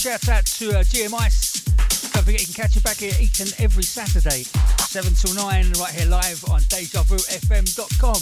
[0.00, 1.62] shout out to uh, GMIce.
[2.14, 4.44] Don't forget you can catch it back here each and every Saturday,
[4.88, 8.16] 7 till 9, right here live on DejaVuFM.com.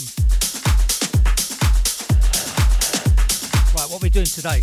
[3.79, 4.59] Right, what are we doing today?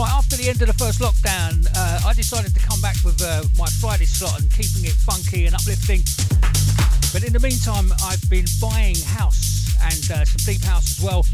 [0.00, 3.20] Right, after the end of the first lockdown, uh, I decided to come back with
[3.20, 6.00] uh, my Friday slot and keeping it funky and uplifting.
[7.16, 11.24] But in the meantime, I've been buying house and uh, some deep house as well.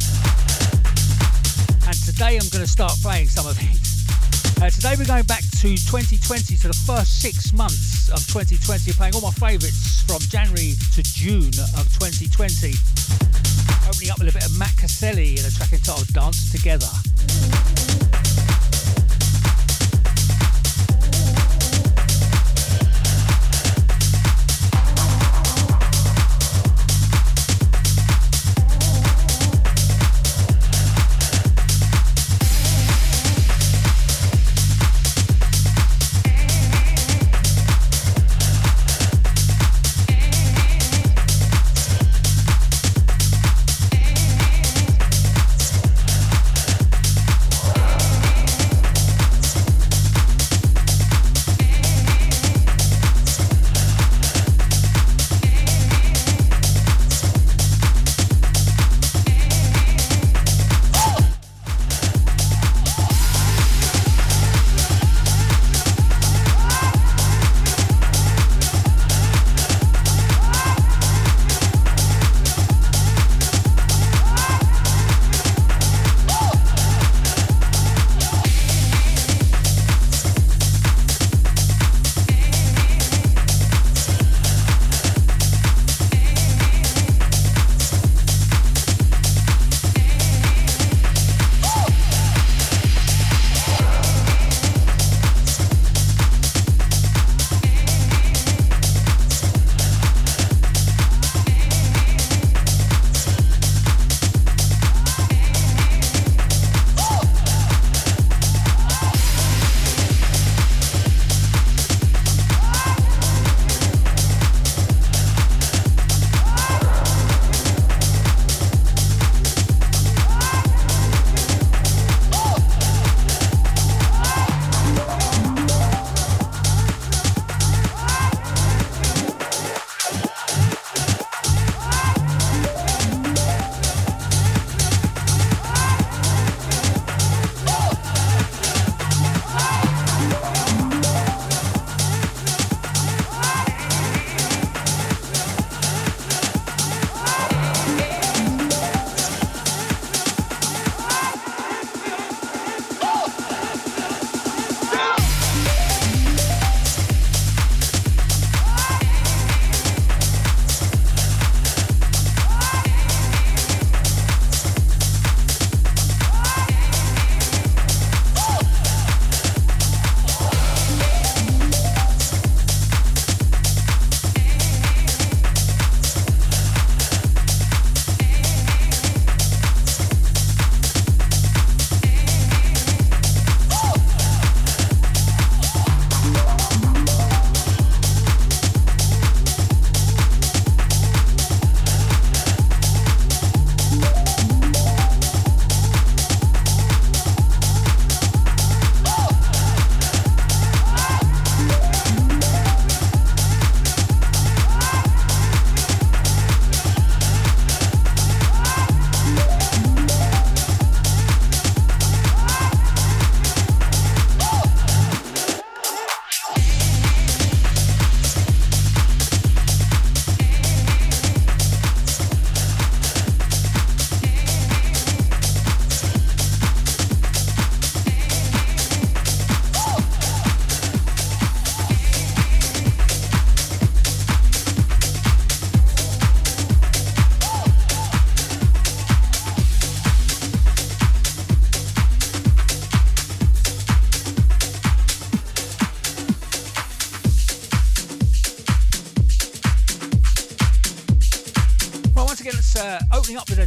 [1.91, 4.62] And today I'm going to start playing some of it.
[4.62, 9.18] Uh, today we're going back to 2020, to the first six months of 2020, playing
[9.18, 12.30] all my favourites from January to June of 2020.
[13.91, 16.94] Opening up with a little bit of Matt Caseli in a track entitled Dance Together.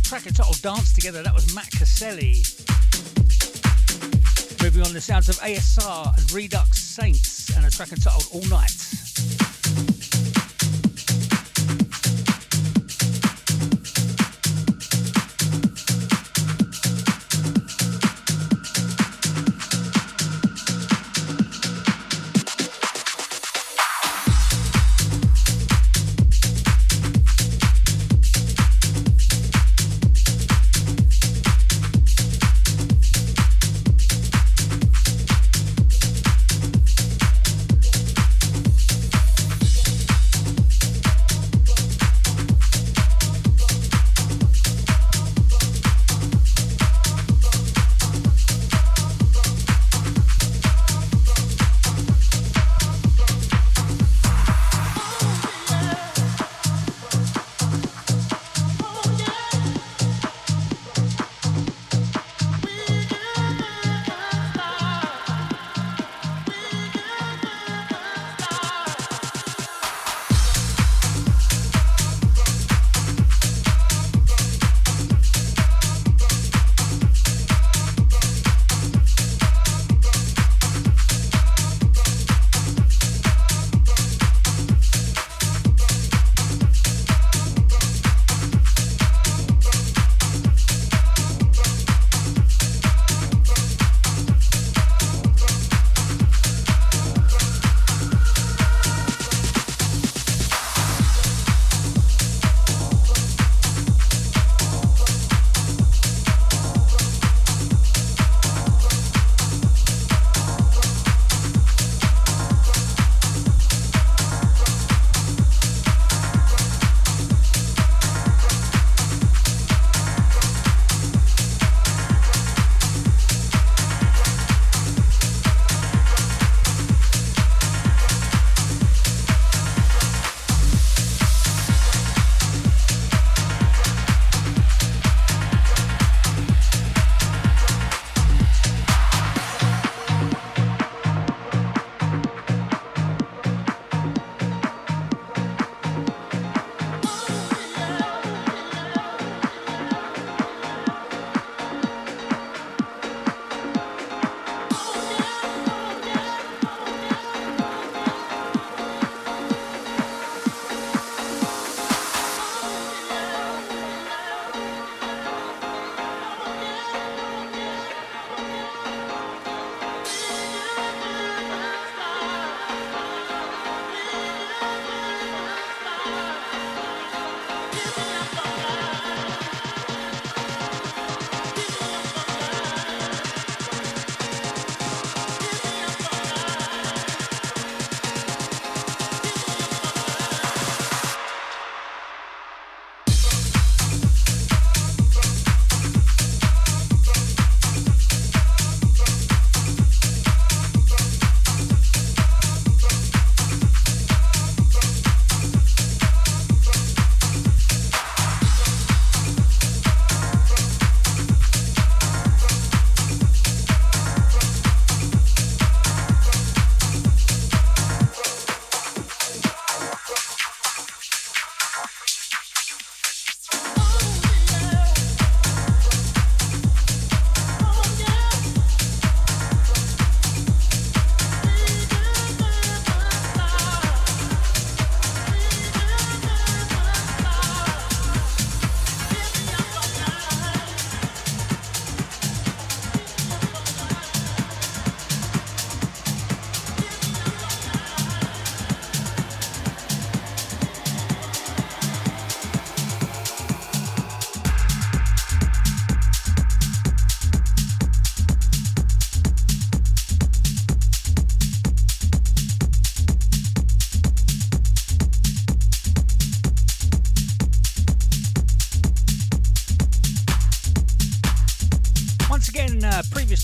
[0.06, 1.24] Track entitled Dance Together.
[1.24, 2.46] That was Matt Caseli.
[4.62, 8.85] Moving on the sounds of ASR and Redux Saints and a track entitled All Night.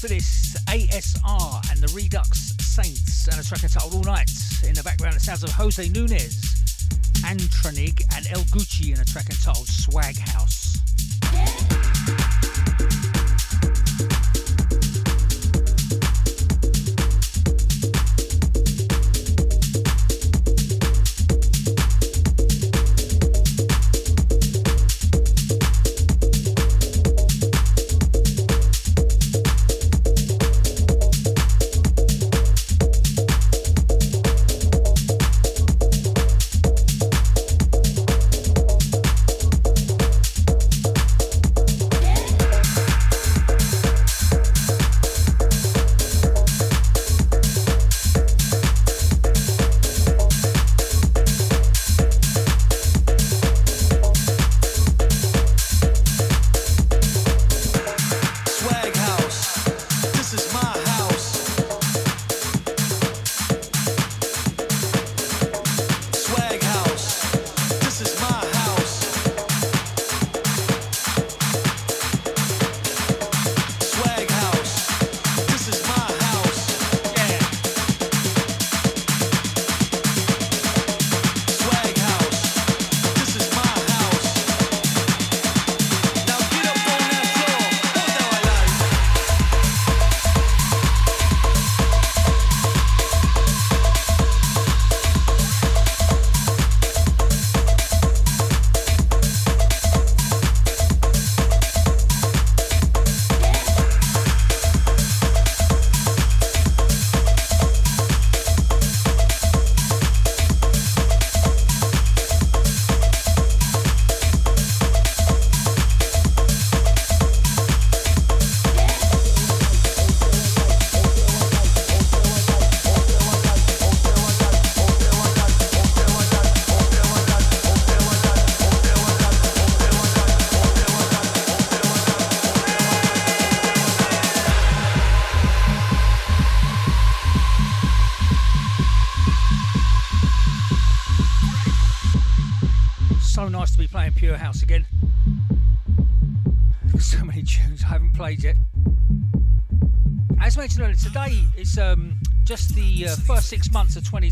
[0.02, 4.32] To this, ASR and the Redux Saints and a track entitled All Night.
[4.68, 6.42] In the background, the sounds of Jose Nunez,
[7.24, 8.01] and El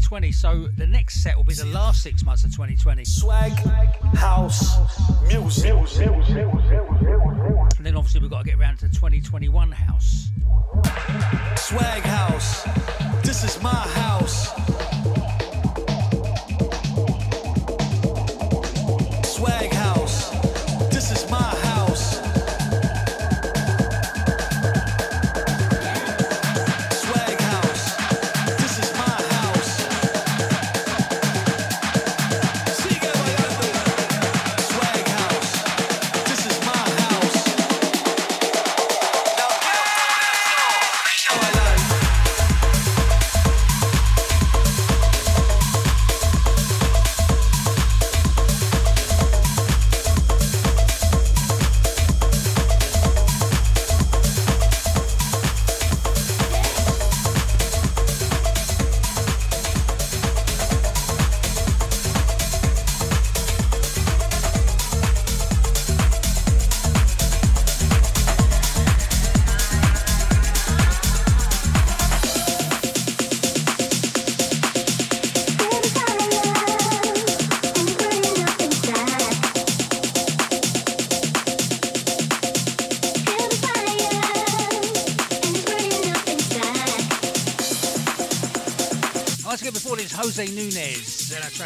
[0.10, 3.06] 2020, so the next set will be the last six months of 2020.
[3.06, 3.52] Swag
[4.16, 4.76] house
[5.28, 5.66] music.
[7.78, 9.89] And then obviously we've got to get around to 2021 house.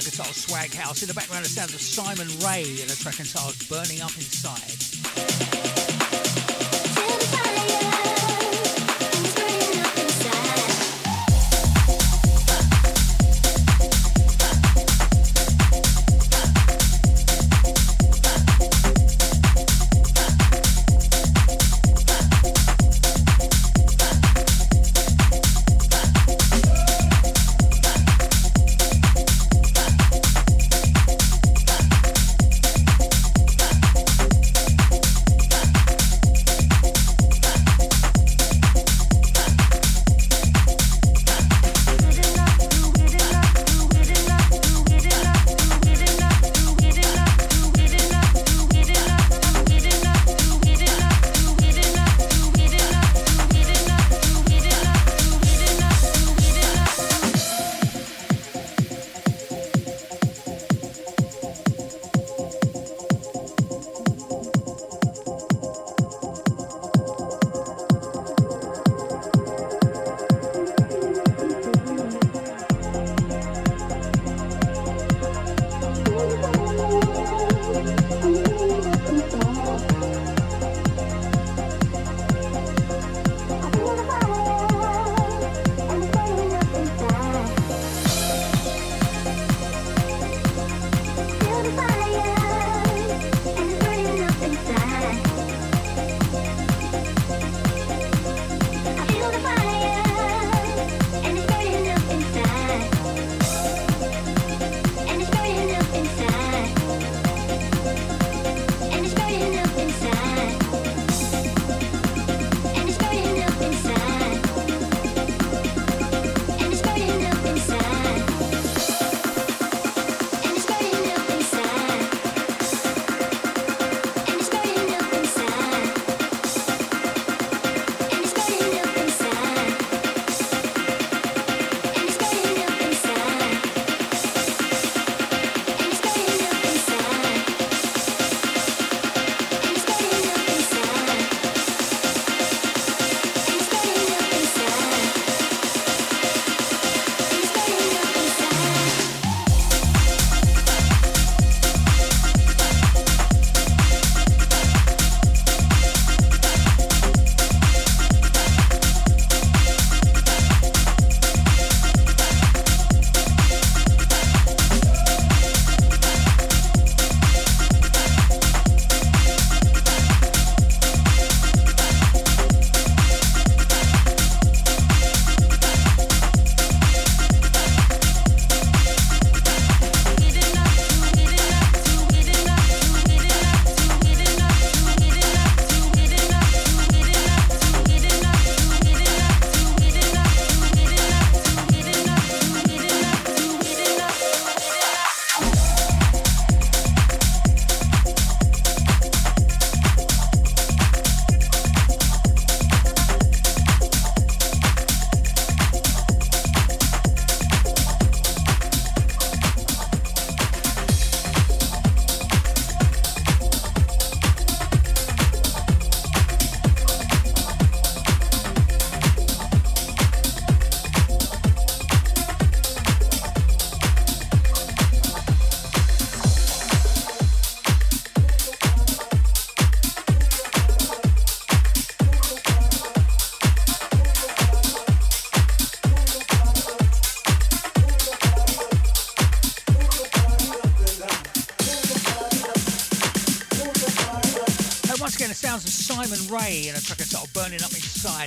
[0.03, 1.01] Track entitled Swag House.
[1.01, 3.42] In the background, the sounds of Simon Ray in a track entitled Burning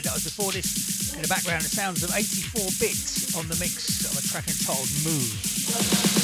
[0.02, 3.56] That was uh, before this, in the background, the sounds of 84 bits on the
[3.56, 6.15] mix of a track entitled Move.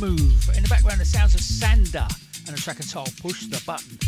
[0.00, 0.50] Move.
[0.56, 2.08] In the background, the sounds of Sanda
[2.48, 3.99] and a track entitled Push the Button.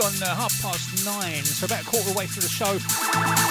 [0.00, 3.47] On uh, half past nine, so about a quarter of the way through the show.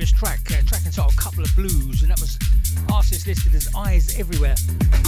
[0.00, 2.38] Previous track, uh, track entitled Coupla Blues, and that was
[2.90, 4.54] artist listed as Eyes Everywhere.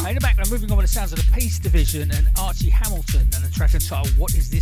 [0.05, 2.69] Uh, in the background, moving on with the sounds of the Peace Division and Archie
[2.69, 4.62] Hamilton, and a track entitled What Is This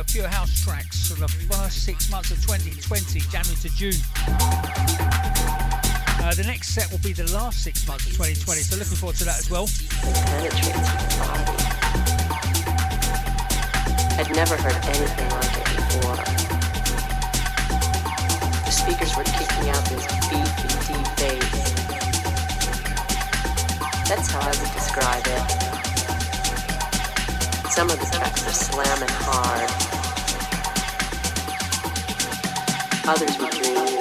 [0.00, 4.00] uh, Pure House tracks from the first six months of 2020, January to June.
[6.20, 9.16] Uh, the next set will be the last six months of 2020, so looking forward
[9.16, 9.68] to that as well.
[14.16, 16.16] I'd never heard anything like it before.
[18.64, 21.72] The speakers were kicking out this beefy, deep bass.
[24.08, 25.69] That's how I would describe it.
[27.80, 29.70] Some of the tracks are slamming hard.
[33.08, 33.99] Others were dreamy.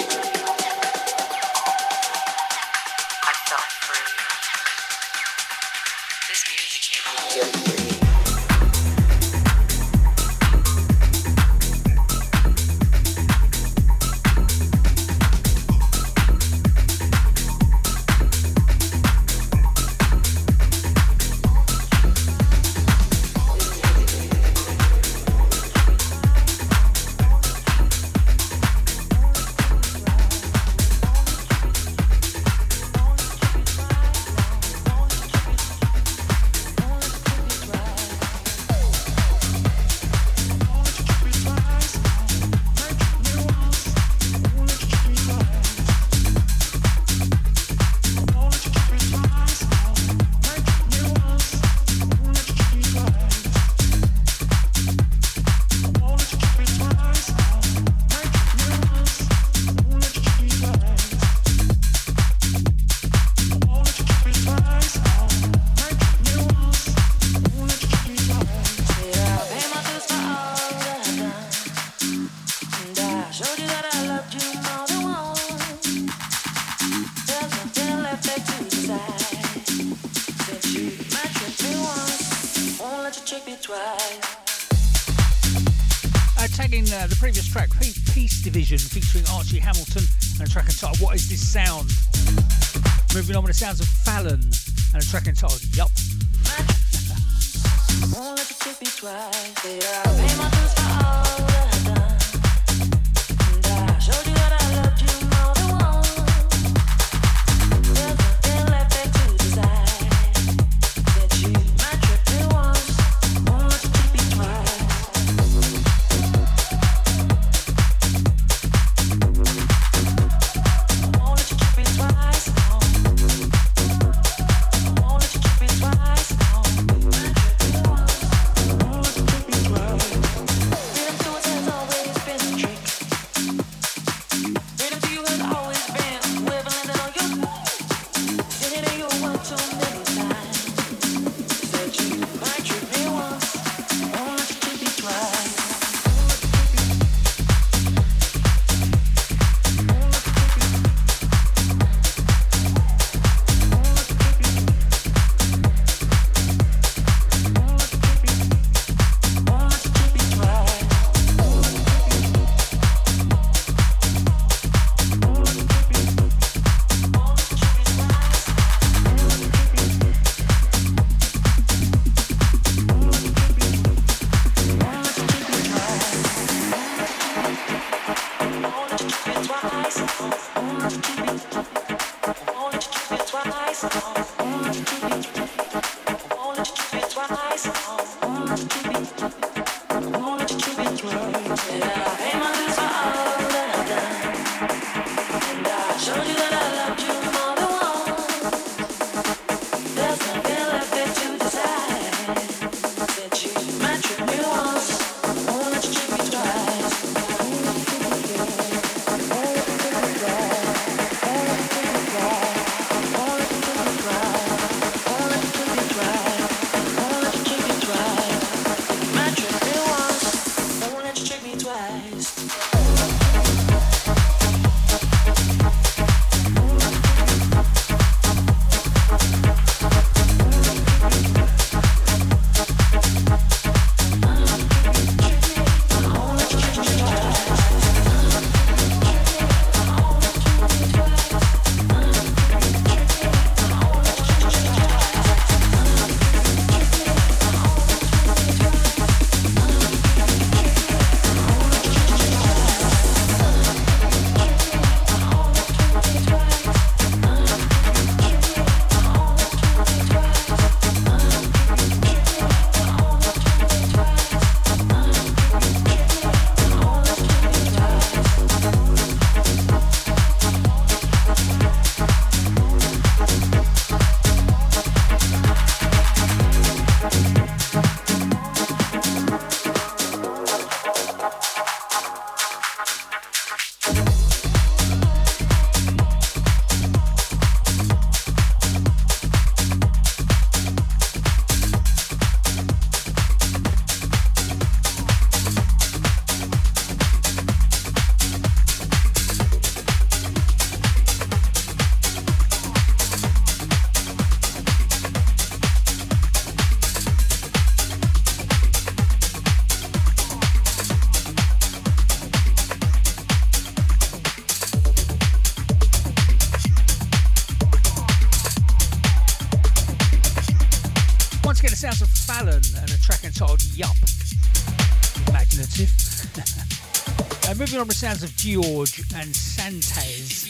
[327.99, 330.47] sounds of GIORG and Santez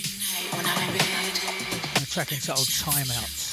[0.53, 0.59] on
[1.99, 3.49] a track entitled Timeout.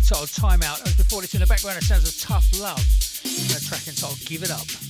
[0.00, 0.80] Entitled Time Out.
[0.80, 2.80] And before this, in the background, it sounds of Tough Love
[3.24, 4.89] and a track entitled Give It Up.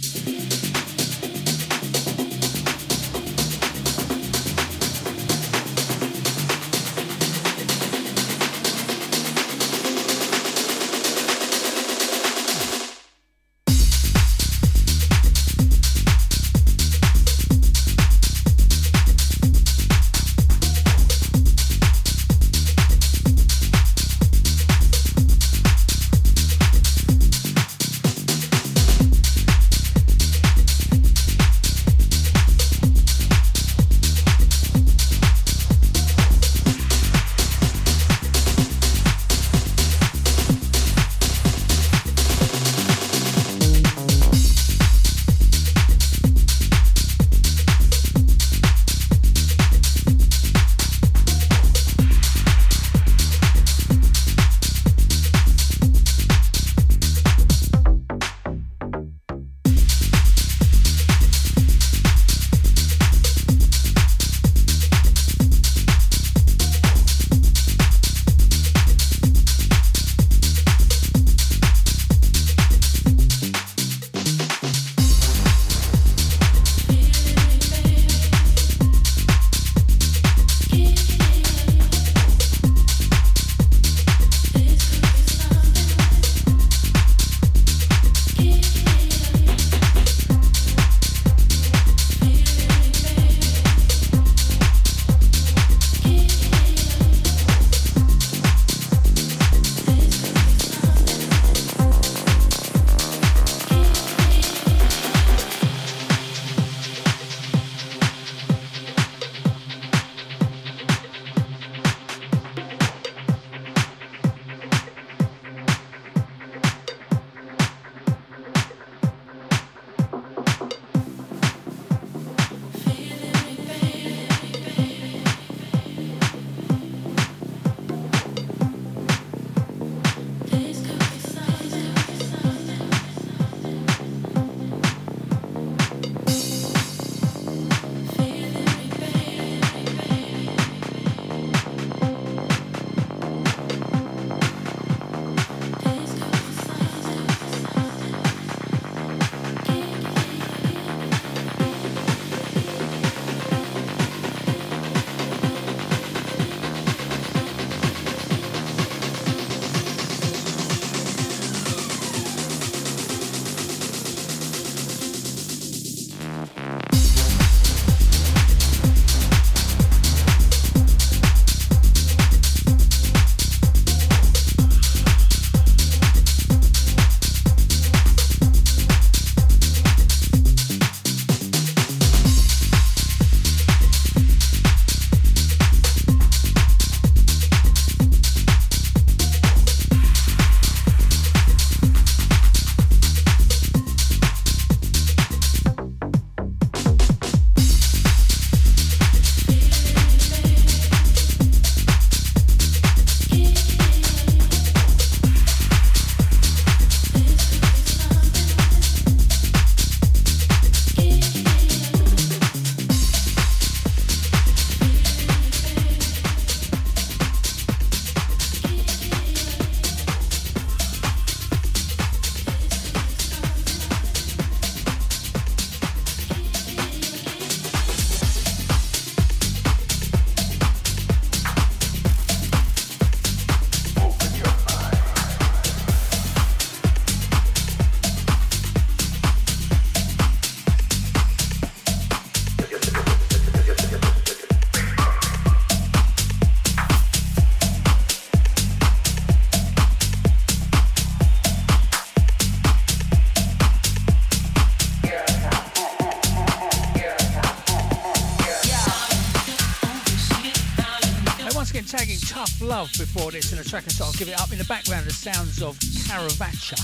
[263.01, 264.53] Before this in a track entitled Give It Up.
[264.53, 266.77] In the background, the sounds of Caravaca,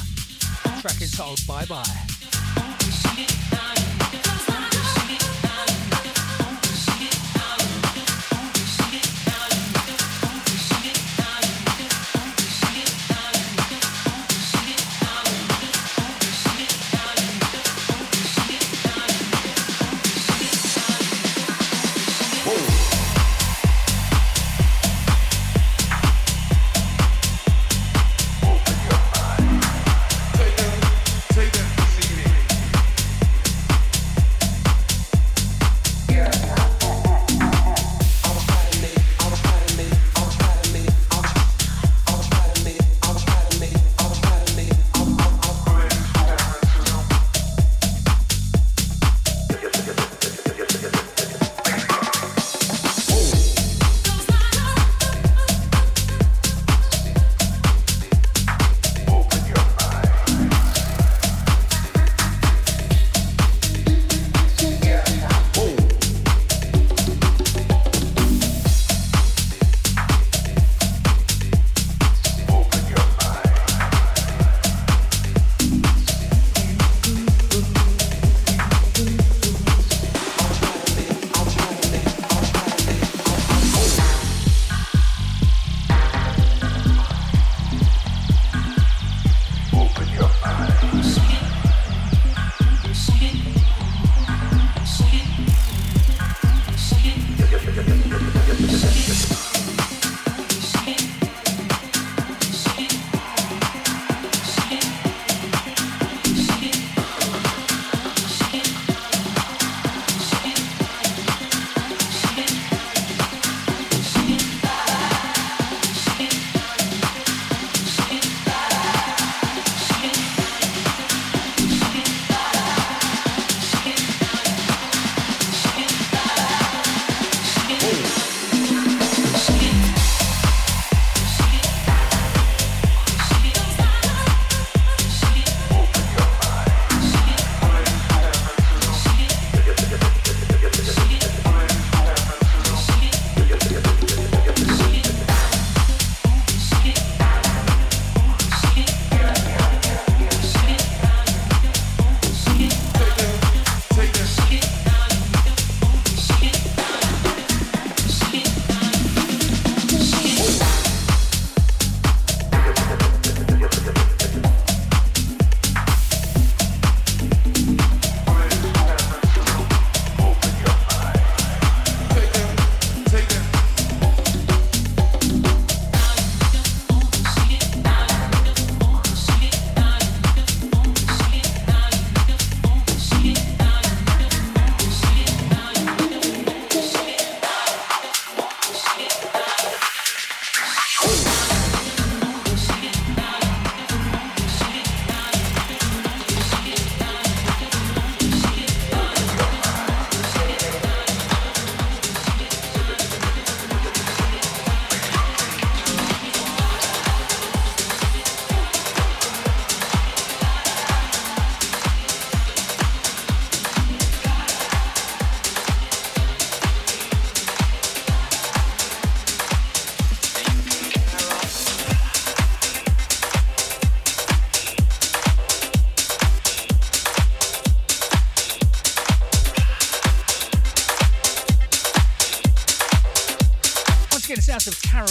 [0.80, 2.05] track entitled Bye Bye.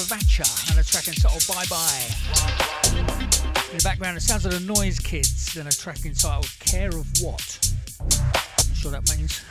[0.06, 2.06] Sounds and a track entitled oh, Bye Bye.
[3.72, 7.08] In the background, the sounds of the Noise Kidz and a track entitled Care of
[7.22, 7.74] What.
[8.00, 9.42] Not sure that means.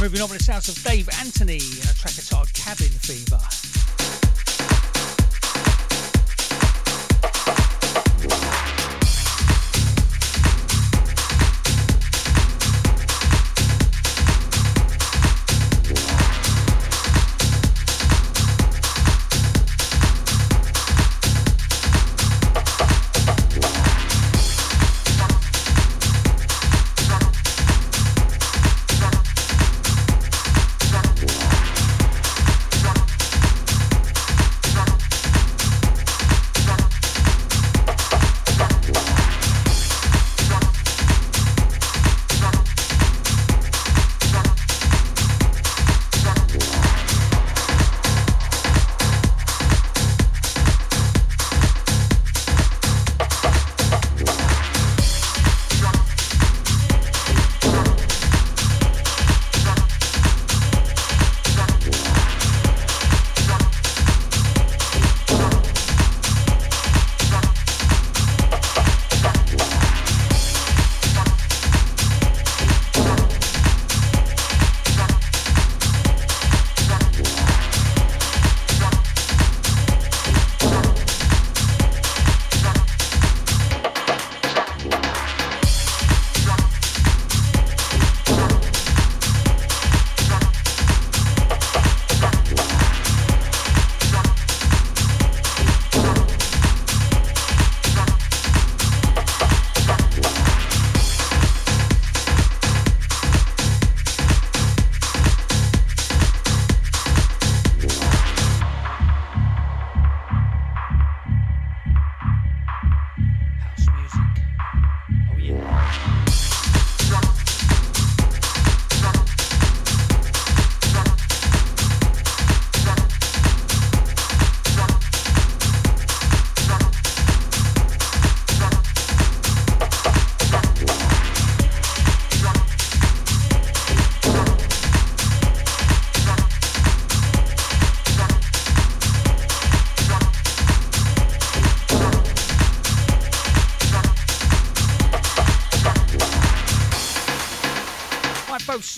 [0.00, 3.55] Moving on with the sounds of Dave Anthony and a track entitled Cabin Fever.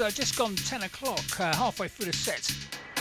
[0.08, 2.50] Uh, just gone 10 o'clock, uh, halfway through the set.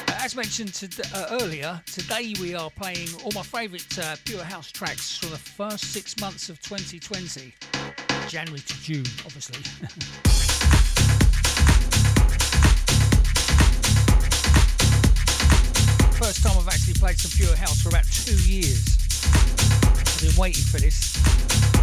[0.10, 4.44] Uh, as mentioned to, uh, earlier, today we are playing all my favourite uh, Pure
[4.44, 7.54] House tracks from the first six months of 2020,
[8.28, 9.60] January to June, obviously.
[16.18, 18.98] first time I've actually played some Pure House for about two years.
[19.24, 21.77] I've been waiting for this.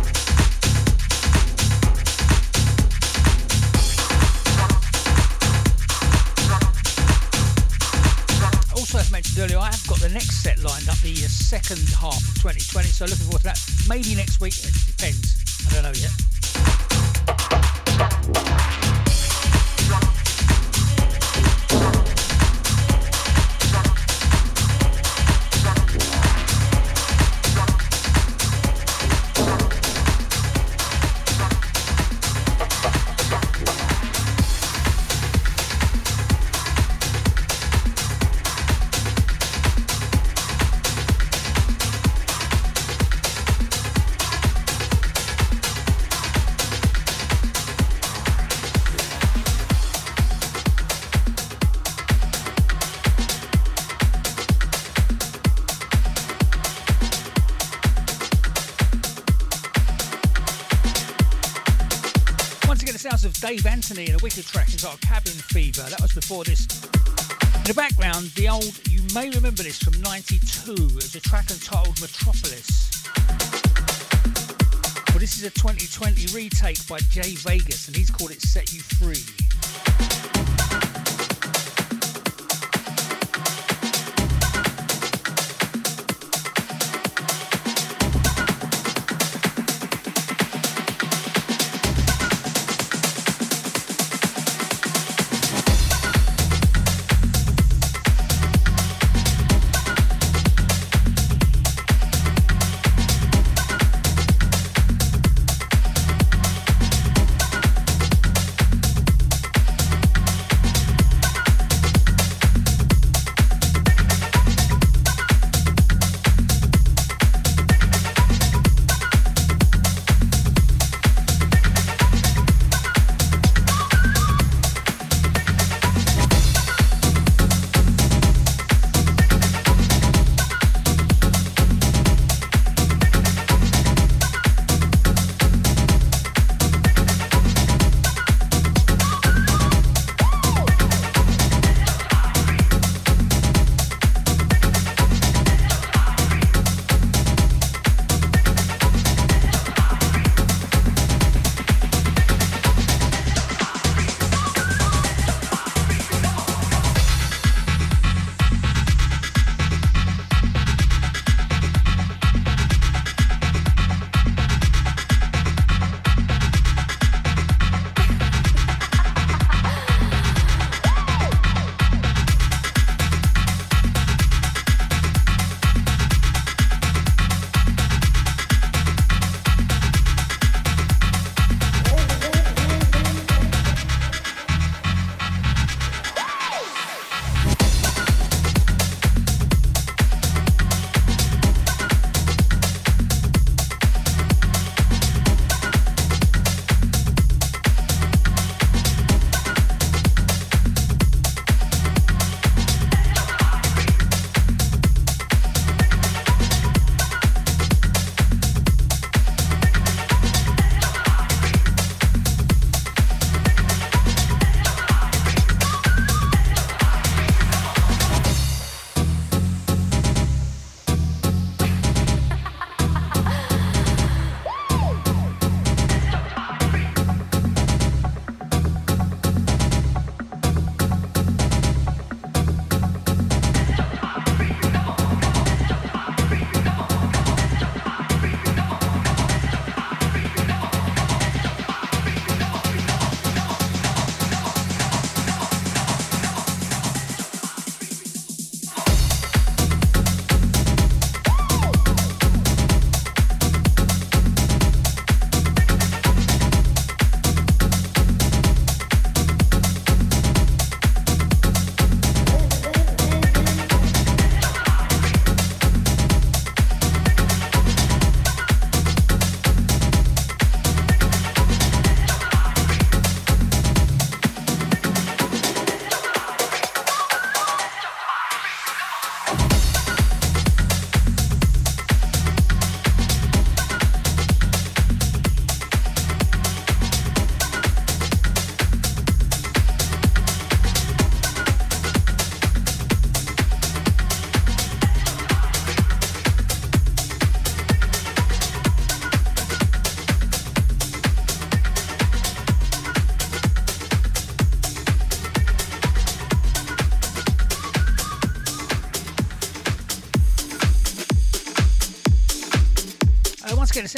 [9.25, 12.89] Mentioned earlier, I have got the next set lined up, the second half of 2020.
[12.89, 13.61] So looking forward to that.
[13.89, 14.55] Maybe next week.
[14.55, 15.37] It depends.
[15.68, 15.93] I don't know
[18.79, 18.84] yet.
[63.55, 65.82] Dave Anthony and a wicked track entitled Cabin Fever.
[65.82, 66.66] That was before this.
[67.55, 70.72] In the background, the old, you may remember this from 92.
[70.72, 73.05] It was a track entitled Metropolis.
[75.11, 78.80] Well, this is a 2020 retake by Jay Vegas, and he's called it Set You
[78.80, 79.43] Free.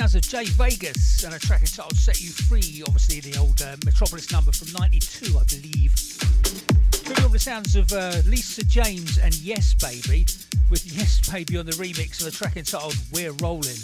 [0.01, 3.77] Sounds of Jay Vegas and a track entitled Set You Free, obviously the old uh,
[3.87, 5.95] Metropolis number from 92, I believe.
[7.09, 10.27] Moving on the sounds of uh, Lisa James and Yes Baby,
[10.69, 13.81] with Yes Baby on the remix of a track entitled We're Rolling.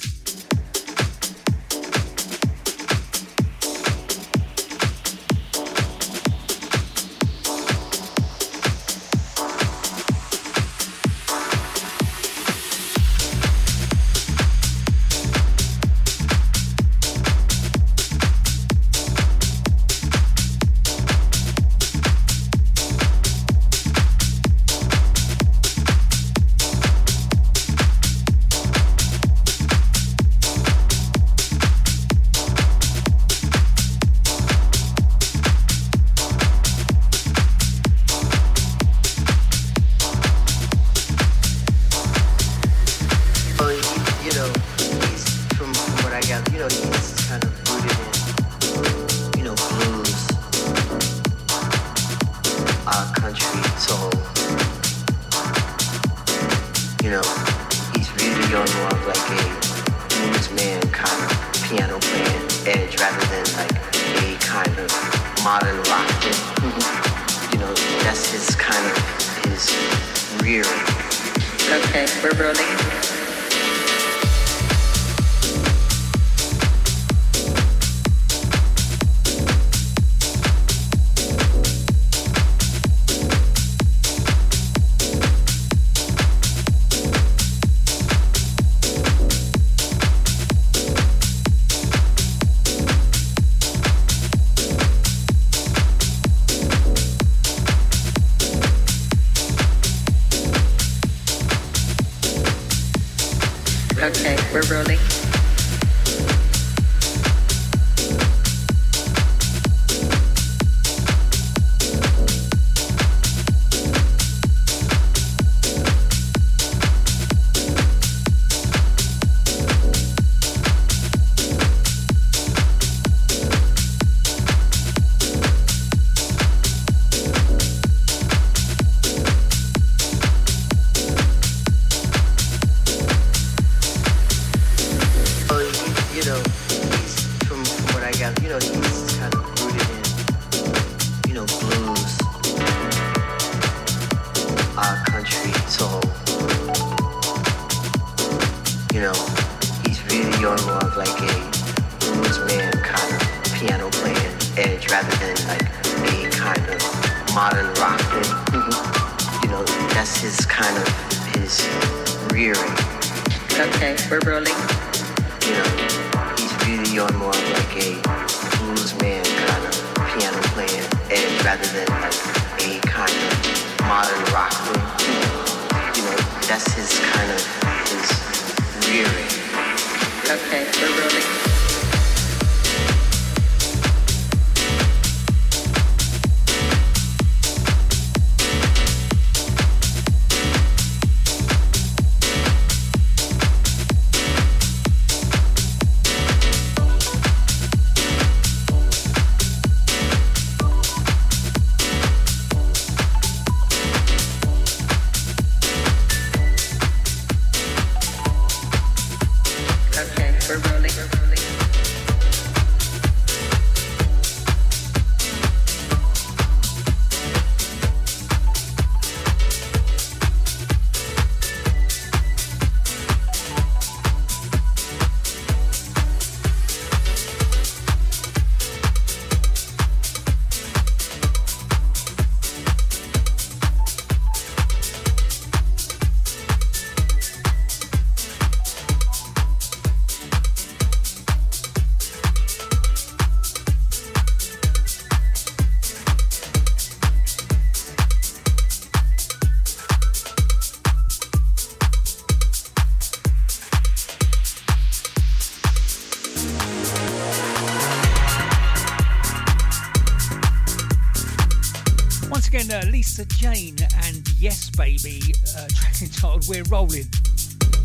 [263.43, 265.21] Jane and Yes Baby,
[265.59, 267.11] uh, track entitled We're Rolling.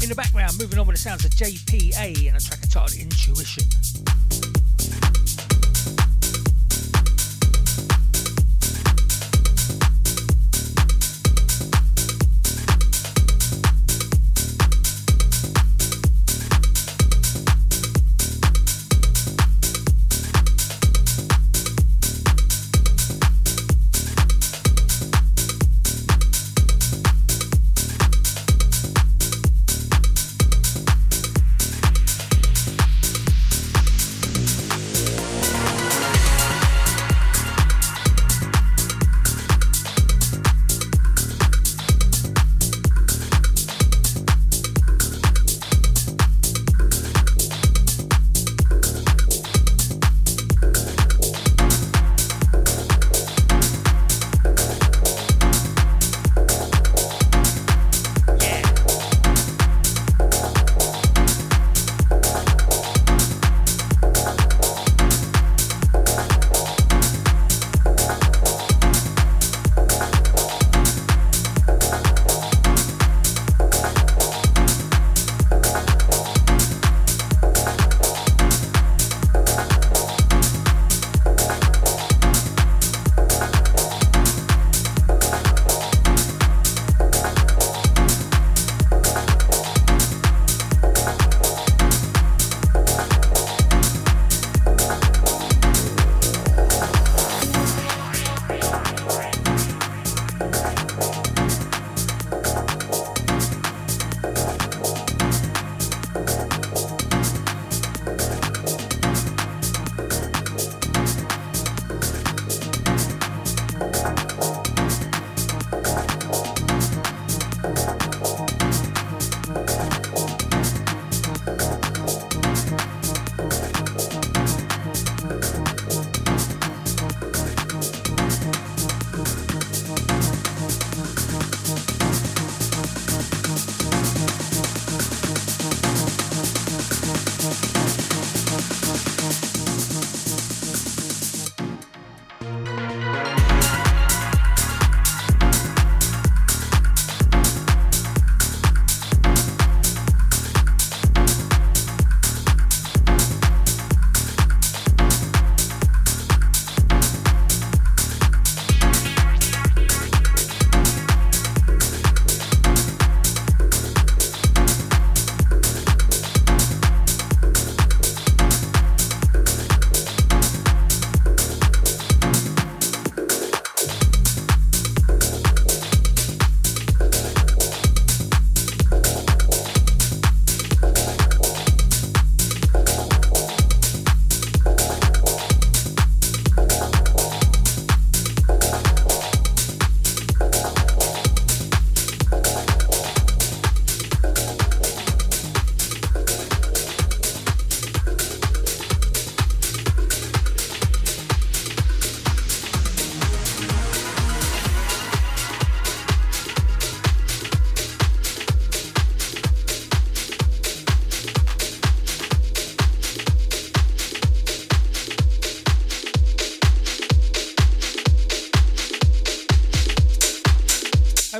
[0.04, 3.66] In the background, moving on with the sounds of JPA and a track entitled Intuition.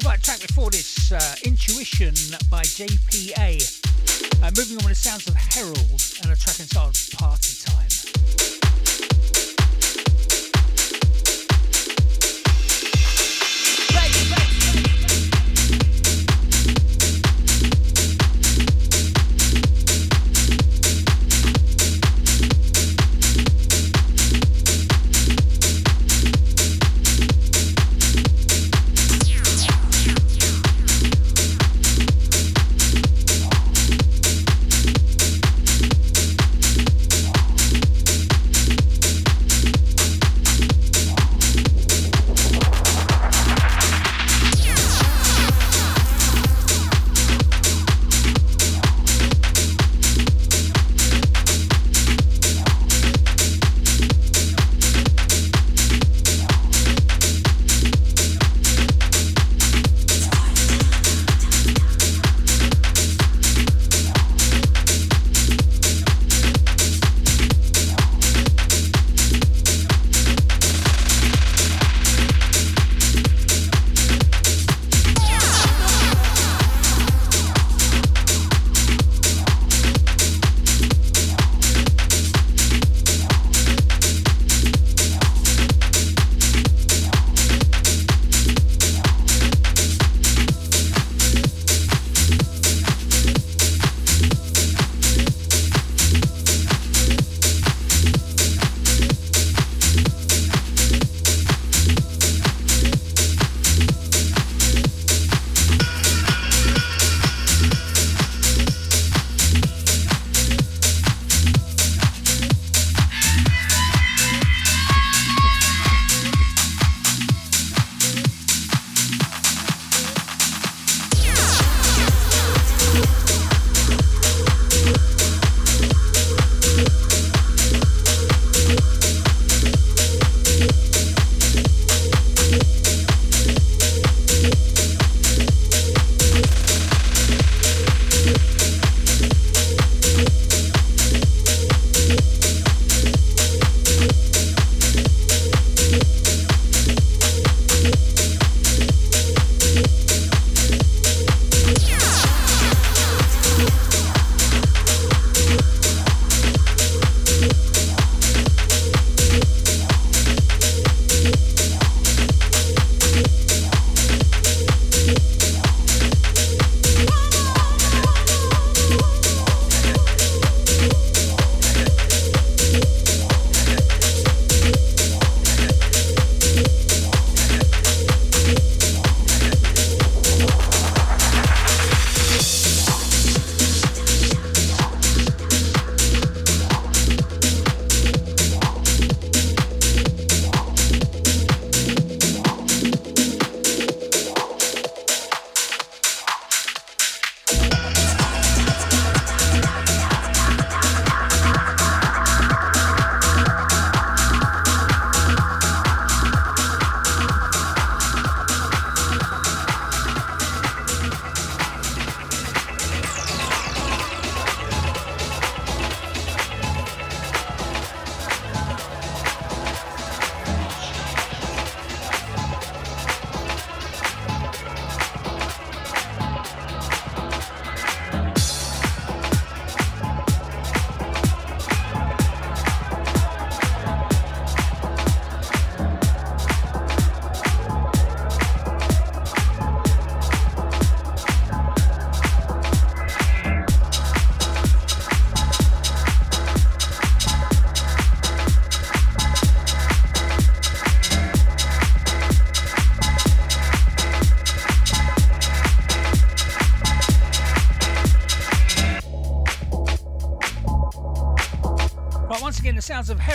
[0.06, 2.14] Right, track before this, uh, Intuition
[2.52, 3.58] by JPA.
[4.44, 7.57] Uh, moving on with the sounds of Herald and a track entitled Party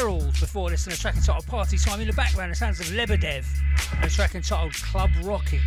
[0.03, 2.01] Herald before this and a track entitled Party Time.
[2.01, 3.47] In the background, the sounds of Lebedev
[3.95, 5.61] and a track entitled Club Rocking.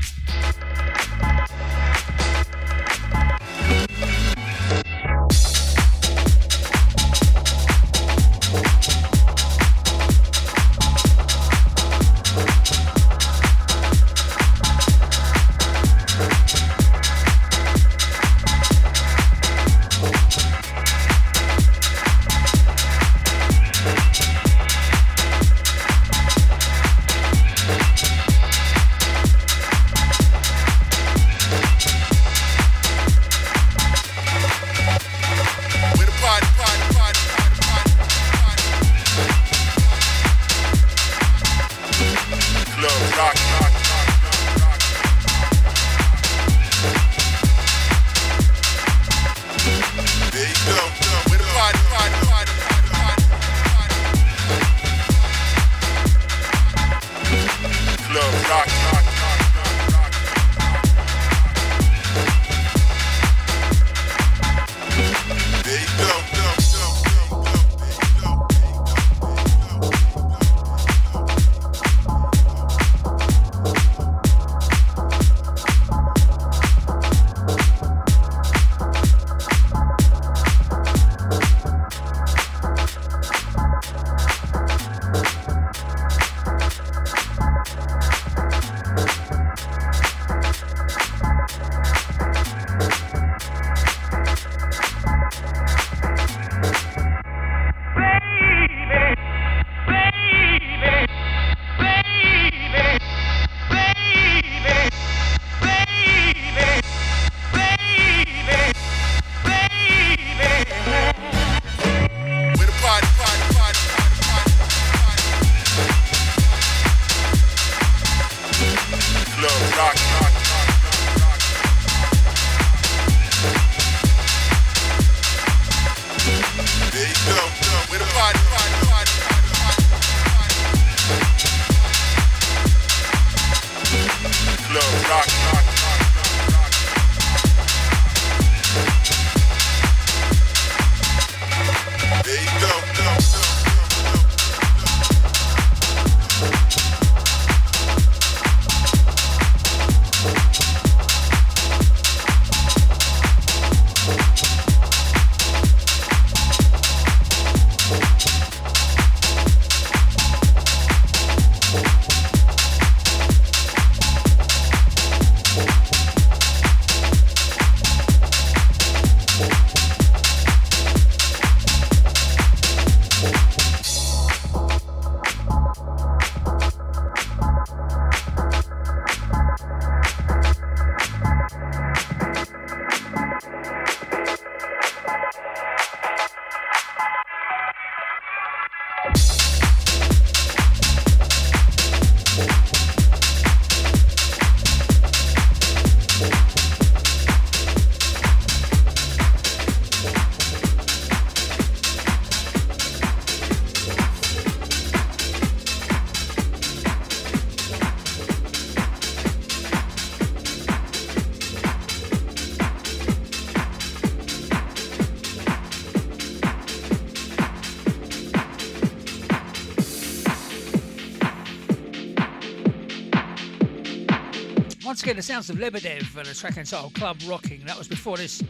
[225.05, 227.61] Again, the sounds of Lebedev and a track entitled Club Rocking.
[227.65, 228.41] That was before this.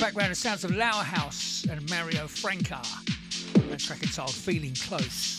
[0.00, 2.80] Background, the sounds of Lauhaus and Mario Franca.
[3.72, 5.31] A track entitled Feeling Close.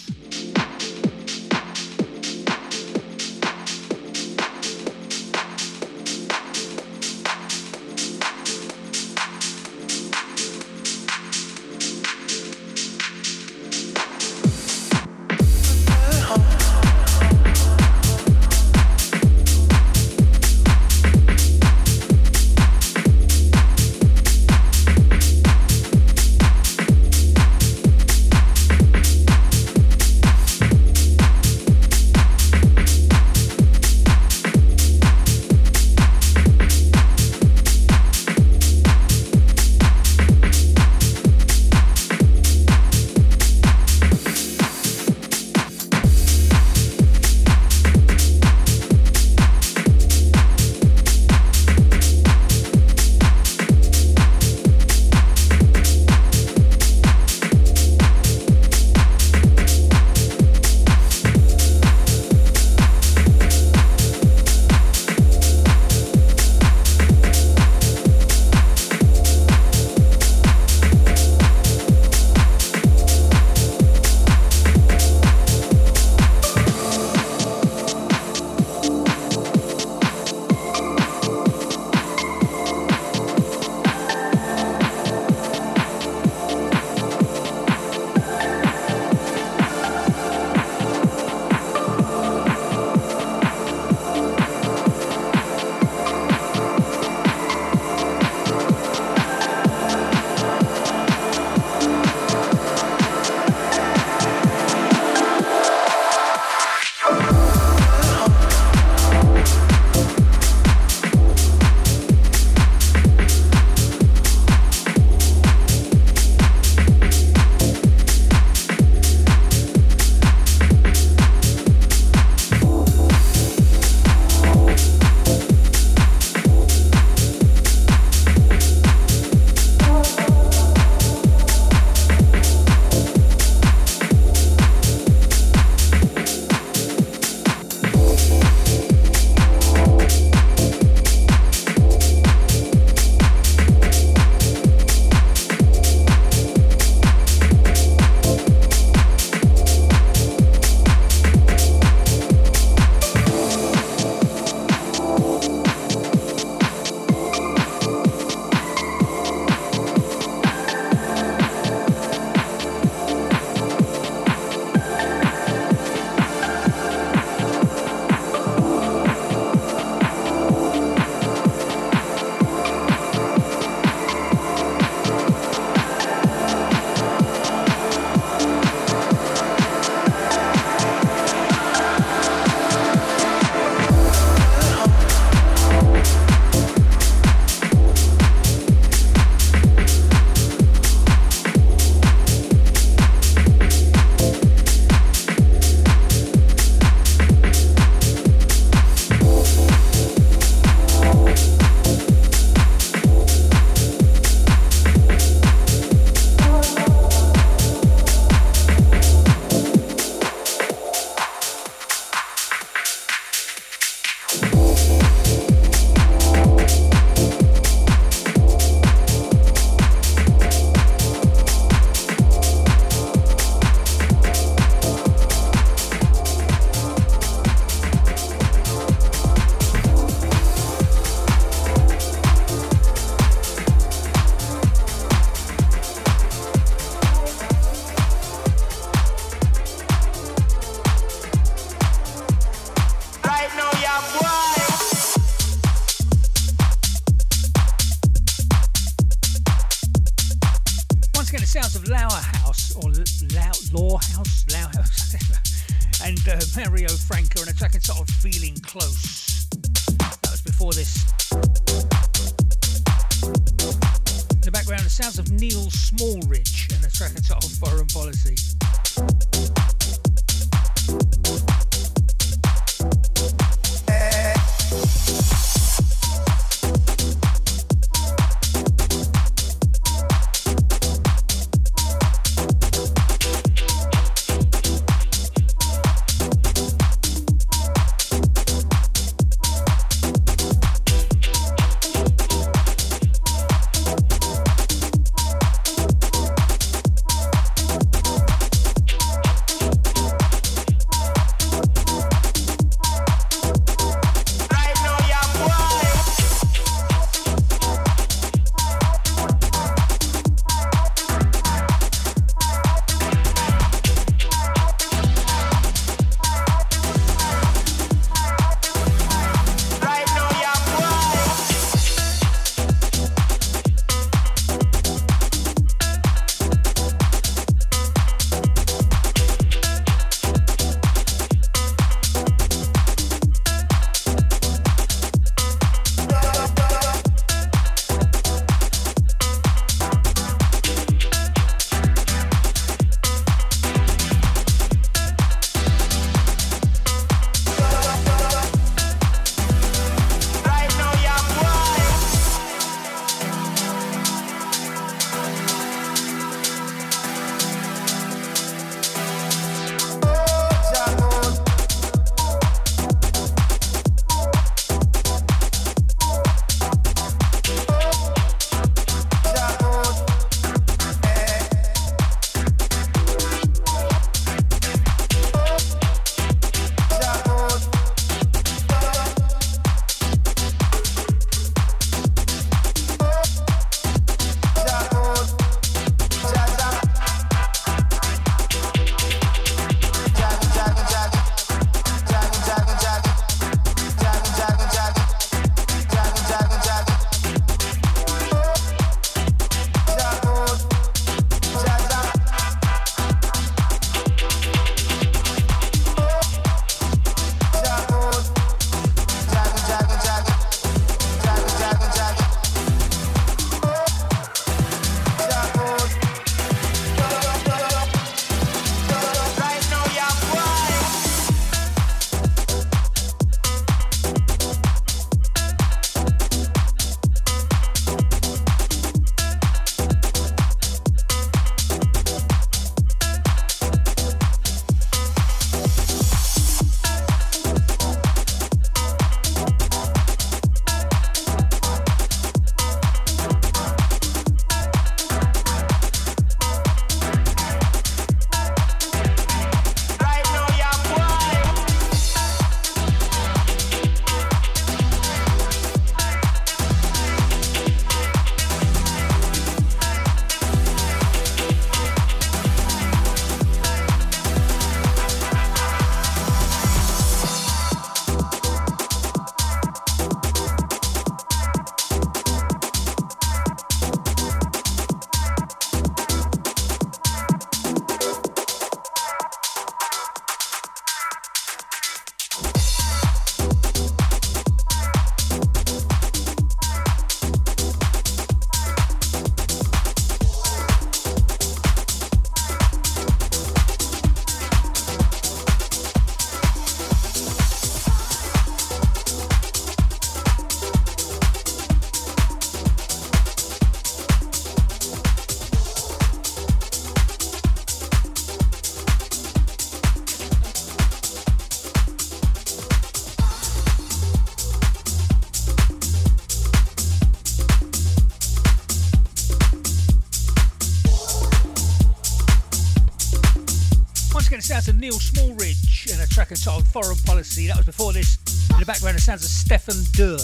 [526.74, 527.46] Foreign Policy.
[527.46, 528.18] That was before this.
[528.50, 530.18] In the background, the sounds of Steffen Deux,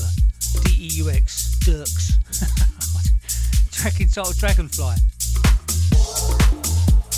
[0.64, 2.14] D E U X, Dirks.
[3.72, 4.96] track entitled Dragonfly.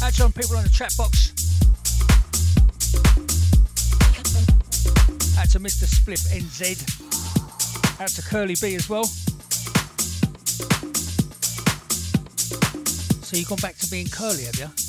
[0.03, 1.31] Actually, on people on the chat box.
[5.39, 5.87] Out to Mr.
[5.87, 8.01] Spliff NZ.
[8.01, 9.05] Out to Curly B as well.
[13.23, 14.80] So you've gone back to being curly, have you?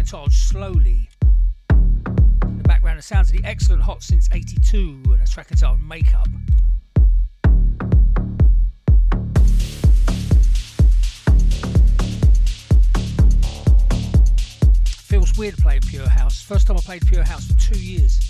[0.00, 1.08] Entitled Slowly.
[1.70, 5.80] In the background, the sounds of the excellent Hot Since 82 and a track entitled
[5.82, 6.28] Make Up.
[14.86, 16.40] Feels weird playing Pure House.
[16.40, 18.29] First time I played Pure House for two years.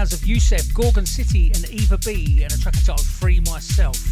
[0.00, 4.09] Sounds of Yousef, Gorgon City, and EVABEE, and a track entitled Free Myself.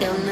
[0.00, 0.30] Gorgon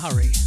[0.00, 0.39] Hurry.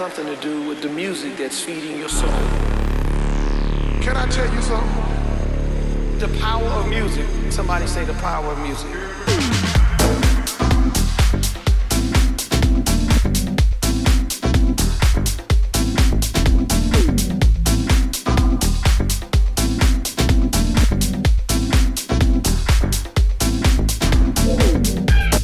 [0.00, 2.30] Something to do with the music that's feeding your soul.
[4.00, 6.18] Can I tell you something?
[6.18, 7.26] The power of music.
[7.52, 8.90] Somebody say the power of music.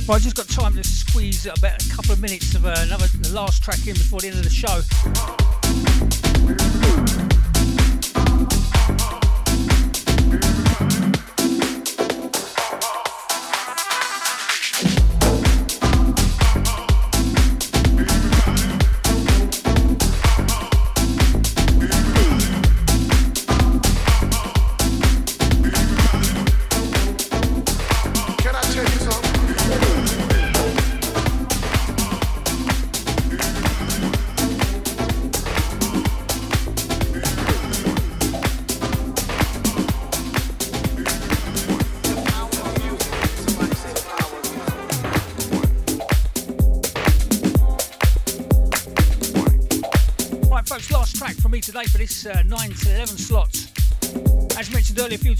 [0.09, 3.09] Well, I just got time to squeeze about a couple of minutes of uh, another
[3.29, 5.46] the last track in before the end of the show.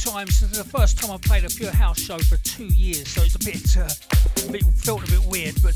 [0.07, 3.09] Times, this is the first time I've played a Pure House show for two years,
[3.09, 3.89] so it's a bit, uh,
[4.49, 5.75] a bit felt a bit weird, but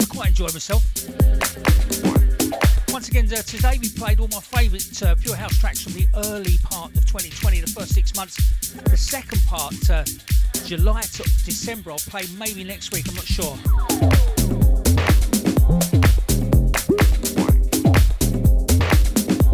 [0.00, 0.82] I quite enjoyed myself.
[2.92, 6.06] Once again, uh, today we played all my favourite uh, Pure House tracks from the
[6.26, 8.36] early part of 2020, the first six months.
[8.72, 10.02] The second part, uh,
[10.66, 13.56] July to December, I'll play maybe next week, I'm not sure.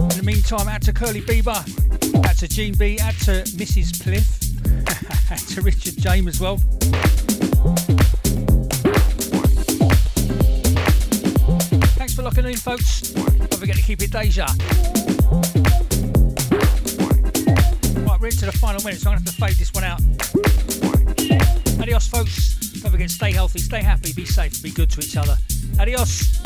[0.00, 1.87] In the meantime, out to Curly Bieber,
[2.38, 3.82] to Gene B, out to Mr.
[3.82, 6.58] Spliff, out to Richard James as well.
[11.96, 13.10] Thanks for locking in, folks.
[13.10, 14.46] Don't forget to keep it Deja.
[18.06, 19.82] Right, we're into the final minutes, so I'm going to have to fade this one
[19.82, 20.00] out.
[21.82, 22.54] Adios, folks.
[22.82, 25.36] Don't forget, stay healthy, stay happy, be safe, be good to each other.
[25.80, 26.37] Adios.